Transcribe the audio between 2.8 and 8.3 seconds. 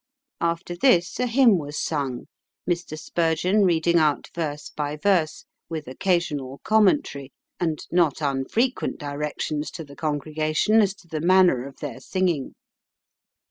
Spurgeon reading out verse by verse, with occasional commentary, and not